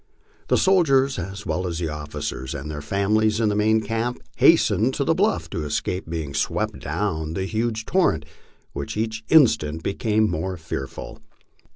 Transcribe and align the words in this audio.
The 0.47 0.57
soldiers, 0.57 1.19
as 1.19 1.45
well 1.45 1.67
as 1.67 1.77
the 1.77 1.89
officers 1.89 2.55
and 2.55 2.71
their 2.71 2.81
families 2.81 3.39
in 3.39 3.49
the 3.49 3.55
main 3.55 3.81
camp, 3.81 4.17
hastened 4.37 4.95
to 4.95 5.03
the 5.03 5.13
bluff 5.13 5.47
to 5.51 5.63
escape 5.63 6.09
being 6.09 6.33
swept 6.33 6.79
down 6.79 7.33
before 7.33 7.33
the 7.41 7.45
huge 7.45 7.85
torrent 7.85 8.25
which 8.73 8.97
each 8.97 9.23
instant 9.29 9.83
be 9.83 9.93
came 9.93 10.27
more 10.27 10.57
fearful. 10.57 11.19